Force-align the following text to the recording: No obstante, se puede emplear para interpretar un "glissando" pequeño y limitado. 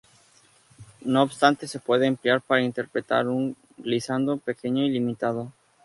No 1.01 1.21
obstante, 1.21 1.67
se 1.67 1.77
puede 1.79 2.07
emplear 2.07 2.41
para 2.41 2.63
interpretar 2.63 3.27
un 3.27 3.55
"glissando" 3.77 4.37
pequeño 4.37 4.83
y 4.83 4.89
limitado. 4.89 5.53